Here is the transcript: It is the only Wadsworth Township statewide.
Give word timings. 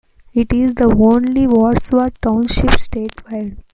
It 0.33 0.51
is 0.51 0.73
the 0.73 0.87
only 0.97 1.45
Wadsworth 1.45 2.19
Township 2.21 2.71
statewide. 2.71 3.61